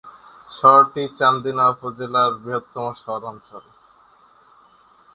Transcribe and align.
শহরটি 0.49 1.03
চান্দিনা 1.19 1.65
উপজেলার 1.73 2.31
বৃহত্তম 2.43 2.85
শহরাঞ্চল। 3.01 3.63